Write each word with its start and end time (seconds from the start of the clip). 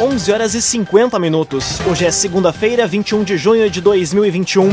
11 0.00 0.32
horas 0.32 0.54
e 0.54 0.62
50 0.62 1.18
minutos. 1.18 1.78
Hoje 1.86 2.06
é 2.06 2.10
segunda-feira, 2.10 2.86
21 2.86 3.22
de 3.22 3.36
junho 3.36 3.68
de 3.68 3.82
2021. 3.82 4.70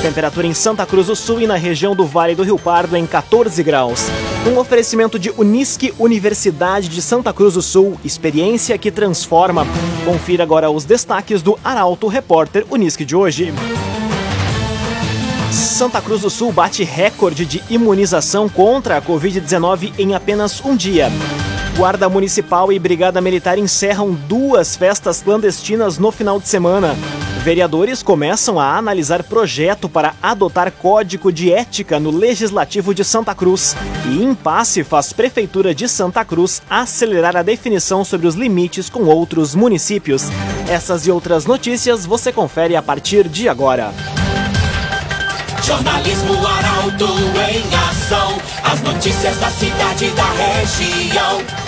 Temperatura 0.00 0.46
em 0.46 0.54
Santa 0.54 0.86
Cruz 0.86 1.08
do 1.08 1.16
Sul 1.16 1.40
e 1.40 1.48
na 1.48 1.56
região 1.56 1.96
do 1.96 2.06
Vale 2.06 2.36
do 2.36 2.44
Rio 2.44 2.56
Pardo 2.56 2.96
em 2.96 3.04
14 3.04 3.60
graus. 3.64 4.06
Um 4.46 4.56
oferecimento 4.56 5.18
de 5.18 5.32
Unisque 5.36 5.92
Universidade 5.98 6.88
de 6.88 7.02
Santa 7.02 7.32
Cruz 7.32 7.54
do 7.54 7.62
Sul, 7.62 7.98
experiência 8.04 8.78
que 8.78 8.92
transforma. 8.92 9.66
Confira 10.04 10.44
agora 10.44 10.70
os 10.70 10.84
destaques 10.84 11.42
do 11.42 11.58
Arauto 11.64 12.06
Repórter 12.06 12.64
Unisque 12.70 13.04
de 13.04 13.16
hoje. 13.16 13.52
Santa 15.50 16.00
Cruz 16.00 16.20
do 16.20 16.30
Sul 16.30 16.52
bate 16.52 16.84
recorde 16.84 17.44
de 17.44 17.60
imunização 17.68 18.48
contra 18.48 18.98
a 18.98 19.02
Covid-19 19.02 19.94
em 19.98 20.14
apenas 20.14 20.64
um 20.64 20.76
dia. 20.76 21.10
Guarda 21.78 22.08
Municipal 22.08 22.72
e 22.72 22.78
Brigada 22.78 23.20
Militar 23.20 23.56
encerram 23.56 24.10
duas 24.10 24.74
festas 24.74 25.22
clandestinas 25.22 25.96
no 25.96 26.10
final 26.10 26.40
de 26.40 26.48
semana. 26.48 26.96
Vereadores 27.44 28.02
começam 28.02 28.58
a 28.58 28.76
analisar 28.76 29.22
projeto 29.22 29.88
para 29.88 30.16
adotar 30.20 30.72
código 30.72 31.30
de 31.30 31.52
ética 31.52 32.00
no 32.00 32.10
Legislativo 32.10 32.92
de 32.92 33.04
Santa 33.04 33.32
Cruz. 33.32 33.76
E 34.06 34.24
impasse 34.24 34.82
faz 34.82 35.12
Prefeitura 35.12 35.72
de 35.72 35.88
Santa 35.88 36.24
Cruz 36.24 36.60
acelerar 36.68 37.36
a 37.36 37.44
definição 37.44 38.04
sobre 38.04 38.26
os 38.26 38.34
limites 38.34 38.90
com 38.90 39.04
outros 39.04 39.54
municípios. 39.54 40.24
Essas 40.68 41.06
e 41.06 41.12
outras 41.12 41.46
notícias 41.46 42.04
você 42.04 42.32
confere 42.32 42.74
a 42.74 42.82
partir 42.82 43.28
de 43.28 43.48
agora. 43.48 43.94
Jornalismo 45.62 46.44
Arauto 46.44 47.04
em 47.04 47.62
ação. 47.88 48.36
As 48.64 48.80
notícias 48.82 49.36
da 49.38 49.48
cidade 49.50 50.06
e 50.06 50.10
da 50.10 50.24
região. 50.24 51.67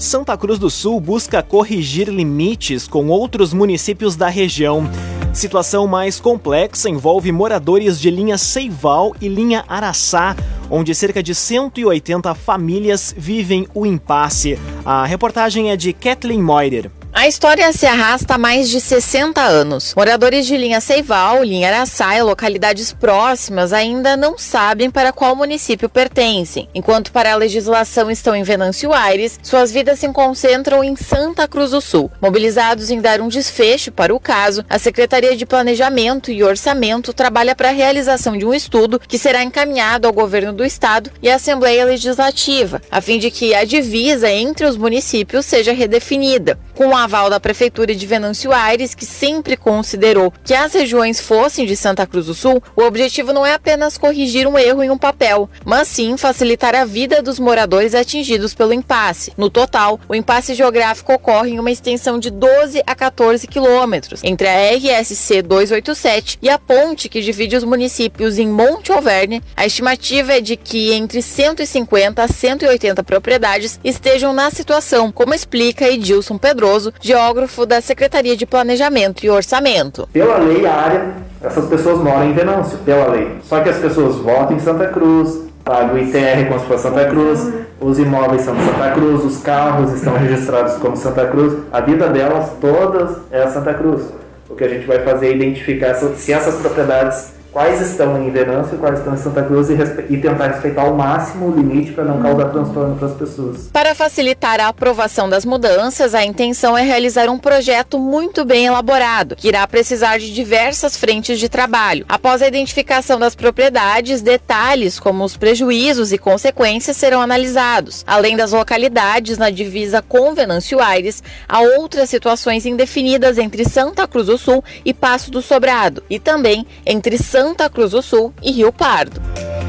Santa 0.00 0.34
Cruz 0.34 0.58
do 0.58 0.70
Sul 0.70 0.98
busca 0.98 1.42
corrigir 1.42 2.08
limites 2.08 2.88
com 2.88 3.08
outros 3.08 3.52
municípios 3.52 4.16
da 4.16 4.30
região. 4.30 4.90
Situação 5.34 5.86
mais 5.86 6.18
complexa 6.18 6.88
envolve 6.88 7.30
moradores 7.30 8.00
de 8.00 8.10
linha 8.10 8.38
Seival 8.38 9.14
e 9.20 9.28
linha 9.28 9.62
Araçá, 9.68 10.34
onde 10.70 10.94
cerca 10.94 11.22
de 11.22 11.34
180 11.34 12.34
famílias 12.34 13.14
vivem 13.14 13.68
o 13.74 13.84
impasse. 13.84 14.58
A 14.86 15.04
reportagem 15.04 15.70
é 15.70 15.76
de 15.76 15.92
Kathleen 15.92 16.42
Moider. 16.42 16.90
A 17.12 17.26
história 17.26 17.72
se 17.72 17.86
arrasta 17.86 18.34
há 18.34 18.38
mais 18.38 18.70
de 18.70 18.80
60 18.80 19.42
anos. 19.42 19.94
Moradores 19.96 20.46
de 20.46 20.56
linha 20.56 20.80
Seival, 20.80 21.42
linha 21.42 21.68
Araçá 21.68 22.16
e 22.16 22.22
localidades 22.22 22.92
próximas 22.92 23.72
ainda 23.72 24.16
não 24.16 24.38
sabem 24.38 24.88
para 24.88 25.12
qual 25.12 25.34
município 25.34 25.88
pertencem. 25.88 26.68
Enquanto 26.72 27.10
para 27.10 27.32
a 27.32 27.36
legislação 27.36 28.12
estão 28.12 28.34
em 28.34 28.44
Venâncio 28.44 28.92
Aires, 28.92 29.40
suas 29.42 29.72
vidas 29.72 29.98
se 29.98 30.08
concentram 30.10 30.84
em 30.84 30.94
Santa 30.94 31.48
Cruz 31.48 31.72
do 31.72 31.80
Sul. 31.80 32.10
Mobilizados 32.22 32.90
em 32.90 33.00
dar 33.00 33.20
um 33.20 33.28
desfecho 33.28 33.90
para 33.90 34.14
o 34.14 34.20
caso, 34.20 34.64
a 34.70 34.78
Secretaria 34.78 35.36
de 35.36 35.44
Planejamento 35.44 36.30
e 36.30 36.44
Orçamento 36.44 37.12
trabalha 37.12 37.56
para 37.56 37.70
a 37.70 37.72
realização 37.72 38.38
de 38.38 38.46
um 38.46 38.54
estudo 38.54 39.00
que 39.00 39.18
será 39.18 39.42
encaminhado 39.42 40.06
ao 40.06 40.12
governo 40.12 40.52
do 40.52 40.64
estado 40.64 41.10
e 41.20 41.28
à 41.28 41.34
Assembleia 41.34 41.84
Legislativa, 41.84 42.80
a 42.88 43.00
fim 43.00 43.18
de 43.18 43.32
que 43.32 43.52
a 43.52 43.64
divisa 43.64 44.30
entre 44.30 44.64
os 44.64 44.76
municípios 44.76 45.44
seja 45.44 45.72
redefinida. 45.72 46.56
Com 46.76 46.99
aval 47.04 47.30
da 47.30 47.40
Prefeitura 47.40 47.94
de 47.94 48.06
Venâncio 48.06 48.52
Aires, 48.52 48.94
que 48.94 49.06
sempre 49.06 49.56
considerou 49.56 50.32
que 50.44 50.54
as 50.54 50.72
regiões 50.72 51.20
fossem 51.20 51.66
de 51.66 51.76
Santa 51.76 52.06
Cruz 52.06 52.26
do 52.26 52.34
Sul, 52.34 52.62
o 52.76 52.82
objetivo 52.82 53.32
não 53.32 53.44
é 53.44 53.54
apenas 53.54 53.98
corrigir 53.98 54.46
um 54.46 54.58
erro 54.58 54.82
em 54.82 54.90
um 54.90 54.98
papel, 54.98 55.48
mas 55.64 55.88
sim 55.88 56.16
facilitar 56.16 56.74
a 56.74 56.84
vida 56.84 57.22
dos 57.22 57.38
moradores 57.38 57.94
atingidos 57.94 58.54
pelo 58.54 58.72
impasse. 58.72 59.32
No 59.36 59.50
total, 59.50 59.98
o 60.08 60.14
impasse 60.14 60.54
geográfico 60.54 61.12
ocorre 61.12 61.50
em 61.50 61.58
uma 61.58 61.70
extensão 61.70 62.18
de 62.18 62.30
12 62.30 62.82
a 62.86 62.94
14 62.94 63.46
quilômetros 63.46 64.22
entre 64.22 64.46
a 64.46 64.74
RSC 64.74 65.42
287 65.42 66.38
e 66.42 66.48
a 66.48 66.58
ponte 66.58 67.08
que 67.08 67.20
divide 67.20 67.56
os 67.56 67.64
municípios 67.64 68.38
em 68.38 68.48
Monte 68.48 68.92
Alverne. 68.92 69.42
A 69.56 69.66
estimativa 69.66 70.34
é 70.34 70.40
de 70.40 70.56
que 70.56 70.92
entre 70.92 71.22
150 71.22 72.22
a 72.22 72.28
180 72.28 73.02
propriedades 73.02 73.80
estejam 73.82 74.32
na 74.32 74.50
situação, 74.50 75.10
como 75.10 75.34
explica 75.34 75.88
Edilson 75.88 76.38
Pedroso, 76.38 76.89
geógrafo 77.00 77.66
da 77.66 77.80
Secretaria 77.80 78.36
de 78.36 78.46
Planejamento 78.46 79.24
e 79.24 79.30
Orçamento. 79.30 80.08
Pela 80.12 80.38
lei, 80.38 80.66
a 80.66 80.74
área, 80.74 81.06
essas 81.42 81.66
pessoas 81.66 81.98
moram 81.98 82.30
em 82.30 82.32
Venâncio, 82.32 82.78
pela 82.78 83.08
lei. 83.08 83.38
Só 83.42 83.60
que 83.60 83.68
as 83.68 83.78
pessoas 83.78 84.16
votam 84.16 84.56
em 84.56 84.60
Santa 84.60 84.88
Cruz, 84.88 85.40
pagam 85.64 85.98
ITR 85.98 86.58
se 86.58 86.66
fosse 86.66 86.82
Santa 86.82 87.04
Cruz, 87.06 87.52
os 87.80 87.98
imóveis 87.98 88.42
são 88.42 88.54
de 88.54 88.64
Santa 88.64 88.90
Cruz, 88.92 89.24
os 89.24 89.38
carros 89.38 89.92
estão 89.92 90.14
registrados 90.14 90.74
como 90.74 90.96
Santa 90.96 91.26
Cruz, 91.26 91.58
a 91.72 91.80
vida 91.80 92.08
delas 92.08 92.50
todas 92.60 93.16
é 93.30 93.46
Santa 93.48 93.74
Cruz. 93.74 94.02
O 94.48 94.54
que 94.54 94.64
a 94.64 94.68
gente 94.68 94.86
vai 94.86 94.98
fazer 95.00 95.28
é 95.28 95.36
identificar 95.36 95.94
se 95.94 96.32
essas 96.32 96.56
propriedades 96.56 97.39
quais 97.52 97.80
estão 97.80 98.22
em 98.22 98.30
Venâncio 98.30 98.76
e 98.76 98.78
quais 98.78 98.98
estão 98.98 99.14
em 99.14 99.16
Santa 99.16 99.42
Cruz 99.42 99.68
e, 99.68 99.74
e 100.08 100.18
tentar 100.18 100.48
respeitar 100.48 100.82
ao 100.82 100.94
máximo 100.94 101.46
o 101.46 101.56
limite 101.56 101.92
para 101.92 102.04
não 102.04 102.20
causar 102.20 102.50
transtorno 102.50 102.96
para 102.96 103.08
as 103.08 103.14
pessoas. 103.14 103.68
Para 103.72 103.94
facilitar 103.94 104.60
a 104.60 104.68
aprovação 104.68 105.28
das 105.28 105.44
mudanças, 105.44 106.14
a 106.14 106.24
intenção 106.24 106.76
é 106.76 106.82
realizar 106.82 107.28
um 107.28 107.38
projeto 107.38 107.98
muito 107.98 108.44
bem 108.44 108.66
elaborado, 108.66 109.36
que 109.36 109.48
irá 109.48 109.66
precisar 109.66 110.18
de 110.18 110.32
diversas 110.32 110.96
frentes 110.96 111.38
de 111.38 111.48
trabalho. 111.48 112.04
Após 112.08 112.40
a 112.42 112.48
identificação 112.48 113.18
das 113.18 113.34
propriedades, 113.34 114.22
detalhes 114.22 115.00
como 115.00 115.24
os 115.24 115.36
prejuízos 115.36 116.12
e 116.12 116.18
consequências 116.18 116.96
serão 116.96 117.20
analisados. 117.20 118.04
Além 118.06 118.36
das 118.36 118.52
localidades 118.52 119.38
na 119.38 119.50
divisa 119.50 120.02
com 120.02 120.34
Venâncio 120.34 120.80
Aires, 120.80 121.22
há 121.48 121.60
outras 121.60 122.08
situações 122.08 122.64
indefinidas 122.64 123.38
entre 123.38 123.68
Santa 123.68 124.06
Cruz 124.06 124.26
do 124.26 124.38
Sul 124.38 124.62
e 124.84 124.94
Passo 124.94 125.30
do 125.30 125.42
Sobrado, 125.42 126.02
e 126.08 126.18
também 126.18 126.66
entre 126.86 127.18
Santa 127.18 127.39
Santa 127.40 127.70
Cruz 127.70 127.92
do 127.92 128.02
Sul 128.02 128.34
e 128.42 128.52
Rio 128.52 128.70
Pardo. 128.70 129.18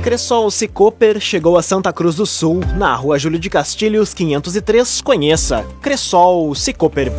Cressol 0.04 0.52
Cicoper 0.52 1.22
chegou 1.22 1.58
a 1.58 1.62
Santa 1.62 1.94
Cruz 1.94 2.16
do 2.16 2.26
Sul, 2.26 2.60
na 2.76 2.94
rua 2.94 3.18
Júlio 3.18 3.40
de 3.40 3.50
Castilhos, 3.50 4.14
503. 4.14 5.00
Conheça 5.00 5.66
Cressol 5.82 6.54
Cicoper. 6.54 7.10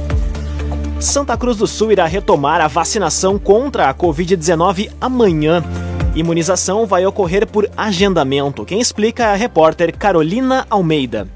Santa 1.01 1.39
Cruz 1.39 1.57
do 1.57 1.67
Sul 1.67 1.91
irá 1.91 2.05
retomar 2.05 2.61
a 2.61 2.69
vacinação 2.69 3.39
contra 3.39 3.89
a 3.89 3.95
Covid-19 3.95 4.91
amanhã. 5.01 5.65
Imunização 6.15 6.85
vai 6.85 7.07
ocorrer 7.07 7.47
por 7.47 7.71
agendamento. 7.75 8.67
Quem 8.67 8.79
explica 8.79 9.23
é 9.23 9.33
a 9.33 9.35
repórter 9.35 9.97
Carolina 9.97 10.67
Almeida. 10.69 11.27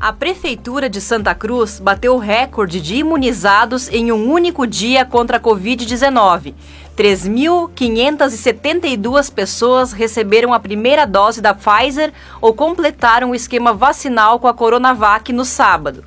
A 0.00 0.12
Prefeitura 0.12 0.88
de 0.88 1.00
Santa 1.00 1.34
Cruz 1.34 1.80
bateu 1.80 2.14
o 2.14 2.18
recorde 2.18 2.80
de 2.80 2.94
imunizados 2.94 3.88
em 3.88 4.12
um 4.12 4.30
único 4.30 4.64
dia 4.64 5.04
contra 5.04 5.38
a 5.38 5.40
Covid-19. 5.40 6.54
3.572 6.96 9.32
pessoas 9.32 9.92
receberam 9.92 10.54
a 10.54 10.60
primeira 10.60 11.04
dose 11.04 11.40
da 11.40 11.52
Pfizer 11.52 12.12
ou 12.40 12.54
completaram 12.54 13.30
o 13.30 13.34
esquema 13.34 13.74
vacinal 13.74 14.38
com 14.38 14.46
a 14.46 14.54
Coronavac 14.54 15.32
no 15.32 15.44
sábado. 15.44 16.04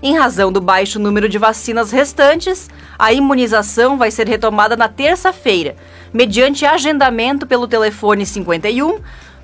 Em 0.00 0.16
razão 0.16 0.52
do 0.52 0.60
baixo 0.60 1.00
número 1.00 1.28
de 1.28 1.36
vacinas 1.36 1.90
restantes, 1.90 2.70
a 2.96 3.12
imunização 3.12 3.98
vai 3.98 4.12
ser 4.12 4.28
retomada 4.28 4.76
na 4.76 4.88
terça-feira, 4.88 5.74
mediante 6.12 6.64
agendamento 6.64 7.44
pelo 7.44 7.66
telefone 7.66 8.24
51 8.24 9.00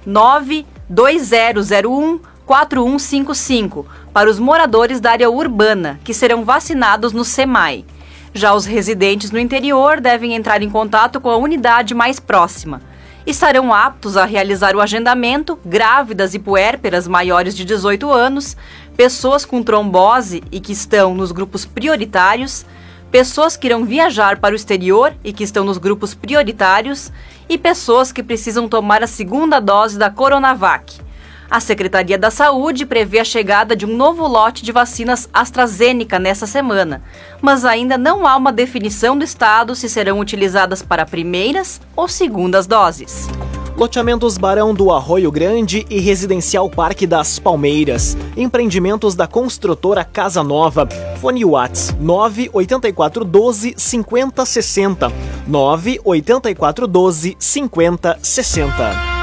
92001 0.06 2.37
4155 2.48 3.84
para 4.10 4.30
os 4.30 4.38
moradores 4.38 5.02
da 5.02 5.10
área 5.10 5.28
urbana, 5.28 6.00
que 6.02 6.14
serão 6.14 6.46
vacinados 6.46 7.12
no 7.12 7.22
SEMAI. 7.22 7.84
Já 8.32 8.54
os 8.54 8.64
residentes 8.64 9.30
no 9.30 9.38
interior 9.38 10.00
devem 10.00 10.34
entrar 10.34 10.62
em 10.62 10.70
contato 10.70 11.20
com 11.20 11.28
a 11.28 11.36
unidade 11.36 11.94
mais 11.94 12.18
próxima. 12.18 12.80
Estarão 13.26 13.74
aptos 13.74 14.16
a 14.16 14.24
realizar 14.24 14.74
o 14.74 14.80
agendamento 14.80 15.58
grávidas 15.62 16.32
e 16.32 16.38
puérperas 16.38 17.06
maiores 17.06 17.54
de 17.54 17.66
18 17.66 18.10
anos, 18.10 18.56
pessoas 18.96 19.44
com 19.44 19.62
trombose 19.62 20.42
e 20.50 20.58
que 20.58 20.72
estão 20.72 21.14
nos 21.14 21.32
grupos 21.32 21.66
prioritários, 21.66 22.64
pessoas 23.10 23.58
que 23.58 23.66
irão 23.66 23.84
viajar 23.84 24.38
para 24.38 24.54
o 24.54 24.56
exterior 24.56 25.14
e 25.22 25.34
que 25.34 25.44
estão 25.44 25.66
nos 25.66 25.76
grupos 25.76 26.14
prioritários 26.14 27.12
e 27.46 27.58
pessoas 27.58 28.10
que 28.10 28.22
precisam 28.22 28.66
tomar 28.66 29.02
a 29.02 29.06
segunda 29.06 29.60
dose 29.60 29.98
da 29.98 30.08
Coronavac. 30.08 31.07
A 31.50 31.60
Secretaria 31.60 32.18
da 32.18 32.30
Saúde 32.30 32.84
prevê 32.84 33.20
a 33.20 33.24
chegada 33.24 33.74
de 33.74 33.86
um 33.86 33.96
novo 33.96 34.26
lote 34.26 34.62
de 34.62 34.70
vacinas 34.70 35.28
AstraZeneca 35.32 36.18
nesta 36.18 36.46
semana, 36.46 37.02
mas 37.40 37.64
ainda 37.64 37.96
não 37.96 38.26
há 38.26 38.36
uma 38.36 38.52
definição 38.52 39.16
do 39.16 39.24
Estado 39.24 39.74
se 39.74 39.88
serão 39.88 40.20
utilizadas 40.20 40.82
para 40.82 41.06
primeiras 41.06 41.80
ou 41.96 42.06
segundas 42.06 42.66
doses. 42.66 43.28
Loteamentos 43.78 44.36
Barão 44.36 44.74
do 44.74 44.92
Arroio 44.92 45.30
Grande 45.30 45.86
e 45.88 46.00
Residencial 46.00 46.68
Parque 46.68 47.06
das 47.06 47.38
Palmeiras. 47.38 48.16
Empreendimentos 48.36 49.14
da 49.14 49.26
construtora 49.26 50.04
Casa 50.04 50.42
Nova. 50.42 50.86
Fone 51.20 51.44
Whats 51.44 51.94
98412 51.98 53.74
5060. 53.76 55.12
98412 55.46 57.36
5060. 57.38 59.17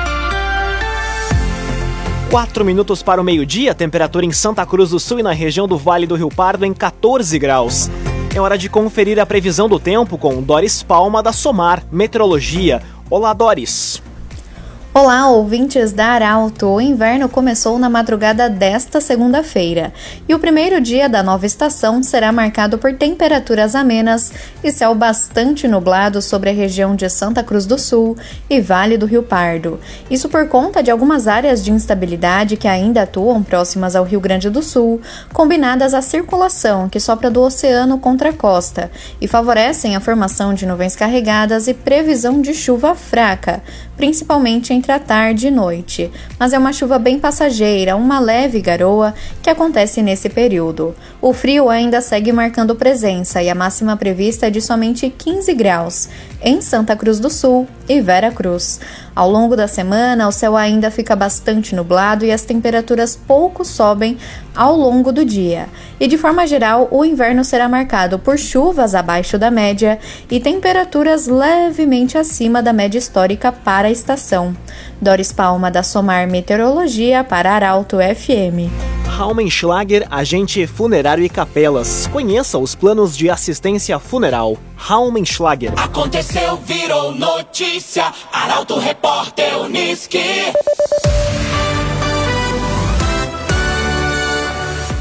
4 2.36 2.66
minutos 2.66 3.02
para 3.02 3.22
o 3.22 3.24
meio-dia, 3.24 3.74
temperatura 3.74 4.26
em 4.26 4.32
Santa 4.34 4.66
Cruz 4.66 4.90
do 4.90 5.00
Sul 5.00 5.20
e 5.20 5.24
na 5.24 5.32
região 5.32 5.70
do 5.70 5.78
Vale 5.78 6.06
do 6.06 6.16
Rio 6.16 6.28
Pardo 6.28 6.66
em 6.66 6.74
14 6.74 7.40
graus. 7.40 7.90
É 8.36 8.42
hora 8.42 8.58
de 8.58 8.68
conferir 8.68 9.18
a 9.22 9.26
previsão 9.26 9.70
do 9.70 9.80
tempo 9.80 10.18
com 10.18 10.44
Doris 10.44 10.84
Palma 10.84 11.24
da 11.24 11.32
Somar 11.32 11.86
Meteorologia. 11.90 12.84
Olá, 13.10 13.32
Doris. 13.32 14.04
Olá, 14.97 15.27
ouvintes 15.27 15.92
da 15.92 16.06
Arauto! 16.06 16.68
O 16.68 16.80
inverno 16.80 17.27
começou 17.27 17.77
na 17.77 17.89
madrugada 17.89 18.50
desta 18.50 19.01
segunda-feira 19.01 19.92
e 20.25 20.33
o 20.33 20.39
primeiro 20.39 20.80
dia 20.80 21.09
da 21.09 21.21
nova 21.21 21.45
estação 21.45 22.01
será 22.01 22.31
marcado 22.31 22.77
por 22.77 22.94
temperaturas 22.94 23.75
amenas 23.75 24.31
e 24.63 24.71
céu 24.71 24.95
bastante 24.95 25.68
nublado 25.68 26.21
sobre 26.21 26.50
a 26.50 26.53
região 26.53 26.95
de 26.95 27.09
Santa 27.09 27.44
Cruz 27.44 27.65
do 27.65 27.77
Sul 27.77 28.15
e 28.50 28.62
Vale 28.62 28.97
do 28.97 29.06
Rio 29.06 29.21
Pardo. 29.21 29.81
Isso 30.09 30.30
por 30.30 30.47
conta 30.47 30.81
de 30.81 30.89
algumas 30.89 31.27
áreas 31.27 31.62
de 31.62 31.74
instabilidade 31.74 32.56
que 32.56 32.65
ainda 32.69 33.01
atuam 33.01 33.44
próximas 33.44 33.98
ao 33.98 34.06
Rio 34.06 34.21
Grande 34.21 34.50
do 34.50 34.63
Sul, 34.63 35.01
combinadas 35.33 35.94
à 35.94 36.01
circulação 36.01 36.88
que 36.88 37.01
sopra 37.01 37.30
do 37.30 37.41
oceano 37.41 38.00
contra 38.00 38.30
a 38.30 38.33
costa 38.33 38.89
e 39.19 39.27
favorecem 39.27 39.94
a 39.94 40.00
formação 40.00 40.53
de 40.53 40.65
nuvens 40.65 40.95
carregadas 40.95 41.68
e 41.68 41.74
previsão 41.74 42.39
de 42.39 42.53
chuva 42.53 42.95
fraca, 42.95 43.62
principalmente 43.97 44.74
entre 44.74 44.92
a 44.92 45.00
tarde 45.00 45.47
e 45.47 45.51
noite, 45.51 46.12
mas 46.39 46.53
é 46.53 46.57
uma 46.57 46.74
chuva 46.74 47.00
bem 47.00 47.19
passageira, 47.19 47.95
uma 47.95 48.19
leve 48.19 48.62
garoa 48.62 49.13
que 49.42 49.50
acontece 49.50 50.01
nesse 50.01 50.30
período. 50.30 50.95
O 51.21 51.33
frio 51.33 51.69
ainda 51.69 52.01
segue 52.01 52.31
marcando 52.31 52.75
presença 52.75 53.42
e 53.42 53.50
a 53.50 53.56
máxima 53.56 53.95
prevista 53.97 54.47
é 54.47 54.50
de 54.50 54.62
somente 54.62 55.09
15 55.09 55.53
graus 55.53 56.09
em 56.42 56.62
Santa 56.62 56.95
Cruz 56.95 57.19
do 57.19 57.30
Sul 57.30 57.68
e 57.88 58.01
Vera 58.01 58.31
Cruz. 58.31 58.80
Ao 59.15 59.31
longo 59.31 59.56
da 59.56 59.65
semana, 59.65 60.27
o 60.27 60.31
céu 60.31 60.57
ainda 60.57 60.91
fica 60.91 61.15
bastante 61.15 61.73
nublado 61.73 62.25
e 62.25 62.33
as 62.33 62.44
temperaturas 62.44 63.15
pouco 63.15 63.63
sobem 63.63 64.17
ao 64.53 64.75
longo 64.75 65.09
do 65.09 65.23
dia. 65.23 65.69
E 65.97 66.06
de 66.06 66.17
forma 66.17 66.45
geral, 66.45 66.89
o 66.91 67.06
inverno 67.06 67.41
será 67.45 67.69
marcado 67.69 68.19
por 68.19 68.38
chuvas 68.38 68.94
abaixo 68.94 69.38
da 69.38 69.50
média 69.50 69.97
e 70.29 70.38
temperaturas 70.41 71.27
levemente 71.27 72.17
acima 72.17 72.62
da 72.62 72.73
média 72.73 73.00
histórica 73.00 73.53
para 73.53 73.88
a 73.88 73.91
estação. 73.91 74.53
Doris 75.01 75.31
Palma 75.31 75.71
da 75.71 75.81
Somar 75.81 76.27
Meteorologia 76.27 77.23
para 77.23 77.53
Arauto 77.53 77.97
FM. 78.00 78.69
Raumenschlager, 79.07 80.06
agente 80.12 80.67
funerário 80.67 81.23
e 81.23 81.29
capelas. 81.29 82.06
Conheça 82.07 82.57
os 82.57 82.75
planos 82.75 83.15
de 83.15 83.29
assistência 83.29 83.97
funeral. 83.97 84.57
Raumenschlager. 84.75 85.71
Aconteceu, 85.77 86.57
virou 86.57 87.13
notícia. 87.13 88.12
Arauto 88.33 88.77
Repórter 88.77 89.05
Uniski. 89.63 90.18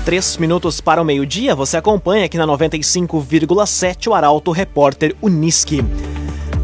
Três 0.05 0.37
minutos 0.37 0.79
para 0.79 1.01
o 1.01 1.05
meio-dia, 1.06 1.55
você 1.55 1.79
acompanha 1.79 2.27
aqui 2.27 2.37
na 2.37 2.47
95,7 2.47 4.09
o 4.09 4.12
Arauto 4.12 4.51
Repórter 4.51 5.17
Uniski. 5.23 5.83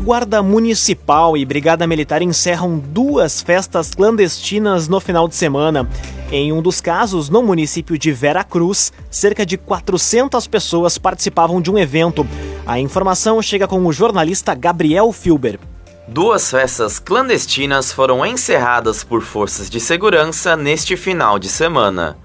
Guarda 0.04 0.42
Municipal 0.42 1.34
e 1.34 1.46
Brigada 1.46 1.86
Militar 1.86 2.20
encerram 2.20 2.78
duas 2.78 3.40
festas 3.40 3.94
clandestinas 3.94 4.86
no 4.86 5.00
final 5.00 5.26
de 5.26 5.34
semana. 5.34 5.88
Em 6.30 6.52
um 6.52 6.60
dos 6.60 6.82
casos, 6.82 7.30
no 7.30 7.42
município 7.42 7.96
de 7.96 8.12
Vera 8.12 8.44
Cruz, 8.44 8.92
cerca 9.10 9.46
de 9.46 9.56
400 9.56 10.46
pessoas 10.46 10.98
participavam 10.98 11.62
de 11.62 11.70
um 11.70 11.78
evento. 11.78 12.26
A 12.66 12.78
informação 12.78 13.40
chega 13.40 13.66
com 13.66 13.86
o 13.86 13.92
jornalista 13.94 14.54
Gabriel 14.54 15.10
Filber. 15.10 15.58
Duas 16.08 16.50
festas 16.50 16.98
clandestinas 16.98 17.92
foram 17.92 18.24
encerradas 18.24 19.04
por 19.04 19.22
forças 19.22 19.70
de 19.70 19.78
segurança 19.78 20.56
neste 20.56 20.96
final 20.96 21.38
de 21.38 21.48
semana. 21.48 22.16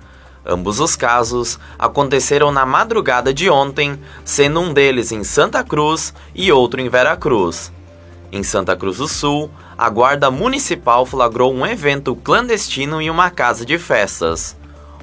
Ambos 0.46 0.80
os 0.80 0.96
casos 0.96 1.60
aconteceram 1.78 2.52
na 2.52 2.66
madrugada 2.66 3.34
de 3.34 3.50
ontem, 3.50 4.00
sendo 4.24 4.60
um 4.60 4.74
deles 4.74 5.12
em 5.12 5.24
Santa 5.24 5.64
Cruz 5.64 6.14
e 6.34 6.52
outro 6.52 6.80
em 6.80 6.90
Vera 6.90 7.16
Cruz. 7.16 7.72
Em 8.32 8.44
Santa 8.44 8.76
Cruz 8.76 8.98
do 8.98 9.08
Sul, 9.08 9.52
a 9.78 9.90
Guarda 9.90 10.32
Municipal 10.32 11.06
flagrou 11.06 11.54
um 11.54 11.66
evento 11.66 12.16
clandestino 12.16 13.02
em 13.02 13.10
uma 13.10 13.30
casa 13.30 13.66
de 13.66 13.78
festas. 13.78 14.58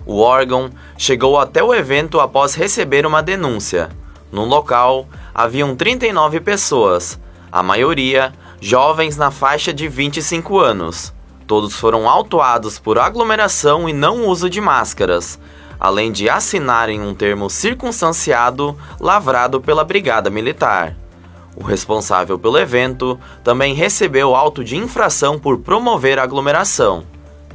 O 0.04 0.18
órgão 0.18 0.70
chegou 0.98 1.38
até 1.38 1.62
o 1.62 1.74
evento 1.74 2.18
após 2.18 2.54
receber 2.54 3.06
uma 3.06 3.22
denúncia. 3.22 3.90
No 4.32 4.44
local, 4.44 5.06
haviam 5.32 5.76
39 5.76 6.40
pessoas, 6.40 7.20
a 7.50 7.62
maioria 7.62 8.32
jovens 8.64 9.16
na 9.16 9.32
faixa 9.32 9.74
de 9.74 9.88
25 9.88 10.56
anos. 10.60 11.12
Todos 11.48 11.74
foram 11.74 12.08
autuados 12.08 12.78
por 12.78 12.96
aglomeração 12.96 13.88
e 13.88 13.92
não 13.92 14.28
uso 14.28 14.48
de 14.48 14.60
máscaras, 14.60 15.36
além 15.80 16.12
de 16.12 16.30
assinarem 16.30 17.00
um 17.00 17.12
termo 17.12 17.50
circunstanciado 17.50 18.78
lavrado 19.00 19.60
pela 19.60 19.82
Brigada 19.82 20.30
Militar. 20.30 20.96
O 21.56 21.64
responsável 21.64 22.38
pelo 22.38 22.56
evento 22.56 23.18
também 23.42 23.74
recebeu 23.74 24.32
auto 24.32 24.62
de 24.62 24.76
infração 24.76 25.40
por 25.40 25.58
promover 25.58 26.20
aglomeração. 26.20 27.02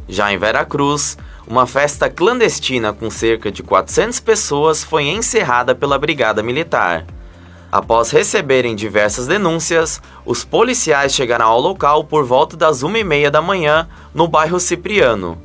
Já 0.09 0.33
em 0.33 0.37
Veracruz, 0.37 1.17
uma 1.47 1.65
festa 1.65 2.09
clandestina 2.09 2.91
com 2.91 3.09
cerca 3.09 3.49
de 3.49 3.63
400 3.63 4.19
pessoas 4.19 4.83
foi 4.83 5.05
encerrada 5.05 5.73
pela 5.73 5.97
Brigada 5.97 6.43
Militar. 6.43 7.05
Após 7.71 8.11
receberem 8.11 8.75
diversas 8.75 9.27
denúncias, 9.27 10.01
os 10.25 10.45
policiais 10.45 11.13
chegaram 11.13 11.47
ao 11.47 11.59
local 11.59 12.05
por 12.05 12.23
volta 12.23 12.55
das 12.55 12.81
1h30 12.81 13.29
da 13.29 13.41
manhã, 13.41 13.89
no 14.13 14.27
bairro 14.27 14.59
Cipriano. 14.59 15.37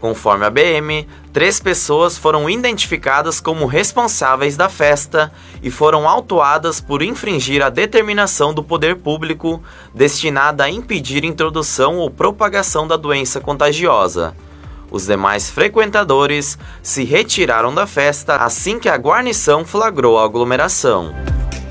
Conforme 0.00 0.44
a 0.44 0.50
BM, 0.50 1.06
três 1.32 1.60
pessoas 1.60 2.18
foram 2.18 2.50
identificadas 2.50 3.40
como 3.40 3.66
responsáveis 3.66 4.56
da 4.56 4.68
festa 4.68 5.32
e 5.62 5.70
foram 5.70 6.08
autuadas 6.08 6.80
por 6.80 7.00
infringir 7.00 7.62
a 7.62 7.70
determinação 7.70 8.52
do 8.52 8.64
poder 8.64 8.96
público 8.96 9.62
destinada 9.94 10.64
a 10.64 10.70
impedir 10.70 11.24
introdução 11.24 11.98
ou 11.98 12.10
propagação 12.10 12.88
da 12.88 12.96
doença 12.96 13.40
contagiosa. 13.40 14.34
Os 14.92 15.06
demais 15.06 15.48
frequentadores 15.48 16.58
se 16.82 17.02
retiraram 17.02 17.74
da 17.74 17.86
festa 17.86 18.36
assim 18.36 18.78
que 18.78 18.90
a 18.90 18.96
guarnição 18.96 19.64
flagrou 19.64 20.18
a 20.18 20.24
aglomeração. 20.24 21.14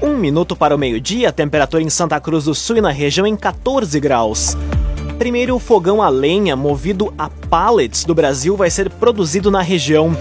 Um 0.02 0.18
minuto 0.18 0.56
para 0.56 0.76
o 0.76 0.80
meio-dia, 0.80 1.32
temperatura 1.32 1.84
em 1.84 1.90
Santa 1.90 2.20
Cruz 2.20 2.46
do 2.46 2.56
Sul 2.56 2.78
e 2.78 2.82
na 2.82 2.90
região 2.90 3.28
em 3.28 3.36
14 3.36 4.00
graus. 4.00 4.58
Primeiro 5.20 5.60
fogão 5.60 6.02
a 6.02 6.10
lenha 6.10 6.56
movido 6.56 7.14
a 7.16 7.30
pallets 7.30 8.04
do 8.04 8.16
Brasil 8.16 8.58
vai 8.58 8.72
ser 8.72 8.90
produzido 8.90 9.52
na 9.52 9.62
região. 9.62 10.18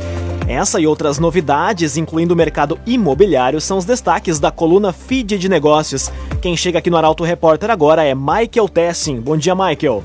Essa 0.50 0.80
e 0.80 0.86
outras 0.86 1.20
novidades, 1.20 1.96
incluindo 1.96 2.34
o 2.34 2.36
mercado 2.36 2.76
imobiliário, 2.84 3.60
são 3.60 3.78
os 3.78 3.84
destaques 3.84 4.40
da 4.40 4.50
coluna 4.50 4.92
Feed 4.92 5.38
de 5.38 5.48
Negócios. 5.48 6.10
Quem 6.42 6.56
chega 6.56 6.80
aqui 6.80 6.90
no 6.90 6.96
Arauto 6.96 7.22
Repórter 7.22 7.70
agora 7.70 8.02
é 8.02 8.16
Michael 8.16 8.68
Tessin. 8.68 9.20
Bom 9.20 9.36
dia, 9.36 9.54
Michael. 9.54 10.02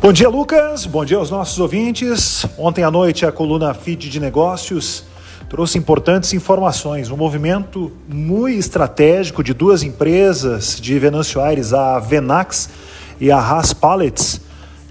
Bom 0.00 0.14
dia, 0.14 0.30
Lucas. 0.30 0.86
Bom 0.86 1.04
dia 1.04 1.18
aos 1.18 1.30
nossos 1.30 1.58
ouvintes. 1.58 2.46
Ontem 2.56 2.84
à 2.84 2.90
noite, 2.90 3.26
a 3.26 3.30
coluna 3.30 3.74
Feed 3.74 4.08
de 4.08 4.18
Negócios 4.18 5.04
trouxe 5.46 5.76
importantes 5.76 6.32
informações. 6.32 7.10
Um 7.10 7.16
movimento 7.18 7.92
muito 8.08 8.58
estratégico 8.58 9.44
de 9.44 9.52
duas 9.52 9.82
empresas 9.82 10.80
de 10.80 10.98
Venâncio 10.98 11.38
Aires, 11.38 11.74
a 11.74 11.98
Venax 11.98 12.70
e 13.20 13.30
a 13.30 13.36
Haas 13.36 13.74
Pallets. 13.74 14.40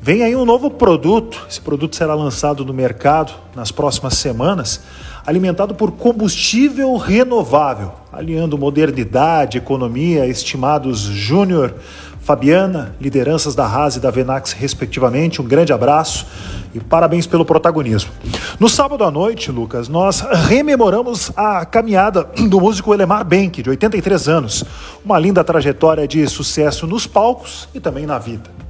Vem 0.06 0.22
aí 0.22 0.36
um 0.36 0.46
novo 0.46 0.70
produto, 0.70 1.48
esse 1.50 1.60
produto 1.60 1.96
será 1.96 2.14
lançado 2.14 2.64
no 2.64 2.72
mercado 2.72 3.34
nas 3.56 3.72
próximas 3.72 4.14
semanas, 4.14 4.82
alimentado 5.26 5.74
por 5.74 5.94
combustível 5.94 6.96
renovável, 6.96 7.92
aliando 8.14 8.56
modernidade, 8.56 9.58
economia, 9.58 10.28
estimados 10.28 11.00
Júnior, 11.00 11.74
Fabiana, 12.20 12.96
lideranças 13.02 13.56
da 13.56 13.66
Haas 13.66 13.96
e 13.96 14.00
da 14.00 14.12
Venax, 14.12 14.52
respectivamente. 14.52 15.42
Um 15.42 15.46
grande 15.46 15.74
abraço 15.74 16.28
e 16.72 16.80
parabéns 16.80 17.26
pelo 17.26 17.44
protagonismo. 17.44 18.12
No 18.60 18.70
sábado 18.70 19.04
à 19.04 19.10
noite, 19.10 19.52
Lucas, 19.52 19.90
nós 19.90 20.22
rememoramos 20.22 21.32
a 21.36 21.66
caminhada 21.66 22.30
do 22.48 22.62
músico 22.62 22.94
Elemar 22.94 23.26
Benck, 23.26 23.64
de 23.64 23.72
83 23.72 24.30
anos. 24.30 24.64
Uma 25.04 25.18
linda 25.18 25.44
trajetória 25.44 26.08
de 26.08 26.28
sucesso 26.28 26.86
nos 26.86 27.08
palcos 27.08 27.68
e 27.74 27.80
também 27.80 28.06
na 28.06 28.20
vida. 28.20 28.65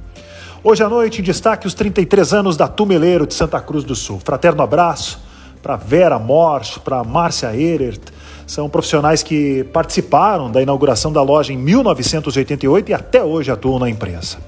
Hoje 0.68 0.82
à 0.82 0.88
noite, 0.88 1.20
em 1.20 1.22
destaque, 1.22 1.64
os 1.64 1.74
33 1.74 2.32
anos 2.32 2.56
da 2.56 2.66
Tumeleiro 2.66 3.24
de 3.24 3.34
Santa 3.34 3.60
Cruz 3.60 3.84
do 3.84 3.94
Sul. 3.94 4.18
Fraterno 4.18 4.64
abraço 4.64 5.22
para 5.62 5.76
Vera 5.76 6.18
Morsch, 6.18 6.78
para 6.78 7.04
Márcia 7.04 7.54
Ehrert. 7.54 8.00
São 8.48 8.68
profissionais 8.68 9.22
que 9.22 9.62
participaram 9.72 10.50
da 10.50 10.60
inauguração 10.60 11.12
da 11.12 11.22
loja 11.22 11.52
em 11.52 11.56
1988 11.56 12.90
e 12.90 12.94
até 12.94 13.22
hoje 13.22 13.48
atuam 13.48 13.78
na 13.78 13.88
empresa. 13.88 14.38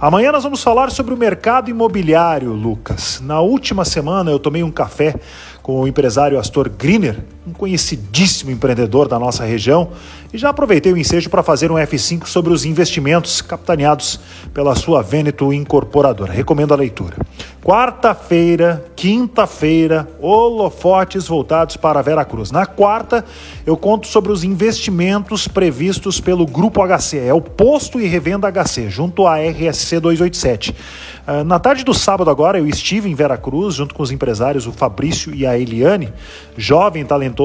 Amanhã 0.00 0.32
nós 0.32 0.42
vamos 0.42 0.62
falar 0.62 0.90
sobre 0.90 1.12
o 1.12 1.18
mercado 1.18 1.68
imobiliário, 1.68 2.50
Lucas. 2.54 3.20
Na 3.22 3.42
última 3.42 3.84
semana 3.84 4.30
eu 4.30 4.38
tomei 4.38 4.62
um 4.62 4.70
café 4.70 5.16
com 5.62 5.82
o 5.82 5.86
empresário 5.86 6.38
Astor 6.38 6.70
Griner, 6.70 7.22
um 7.48 7.52
conhecidíssimo 7.52 8.50
empreendedor 8.50 9.08
da 9.08 9.18
nossa 9.18 9.44
região, 9.44 9.88
e 10.32 10.36
já 10.36 10.50
aproveitei 10.50 10.92
o 10.92 10.98
ensejo 10.98 11.30
para 11.30 11.42
fazer 11.42 11.72
um 11.72 11.76
F5 11.76 12.26
sobre 12.26 12.52
os 12.52 12.66
investimentos 12.66 13.40
capitaneados 13.40 14.20
pela 14.52 14.74
sua 14.74 15.02
Veneto 15.02 15.52
Incorporadora. 15.52 16.32
Recomendo 16.32 16.74
a 16.74 16.76
leitura. 16.76 17.16
Quarta-feira, 17.64 18.84
quinta-feira, 18.94 20.08
holofotes 20.20 21.26
voltados 21.26 21.76
para 21.76 22.02
Vera 22.02 22.24
Cruz. 22.24 22.50
Na 22.50 22.66
quarta, 22.66 23.24
eu 23.66 23.76
conto 23.76 24.06
sobre 24.06 24.32
os 24.32 24.44
investimentos 24.44 25.48
previstos 25.48 26.20
pelo 26.20 26.46
Grupo 26.46 26.82
HC. 26.82 27.18
É 27.18 27.34
o 27.34 27.40
posto 27.40 28.00
e 28.00 28.06
revenda 28.06 28.50
HC, 28.50 28.88
junto 28.88 29.26
à 29.26 29.38
RSC 29.38 30.00
287. 30.00 30.74
Ah, 31.26 31.44
na 31.44 31.58
tarde 31.58 31.84
do 31.84 31.92
sábado 31.92 32.30
agora, 32.30 32.58
eu 32.58 32.66
estive 32.66 33.10
em 33.10 33.14
Vera 33.14 33.36
Cruz, 33.36 33.74
junto 33.74 33.94
com 33.94 34.02
os 34.02 34.10
empresários, 34.10 34.66
o 34.66 34.72
Fabrício 34.72 35.34
e 35.34 35.46
a 35.46 35.58
Eliane, 35.58 36.10
jovem, 36.56 37.04
talentoso 37.04 37.37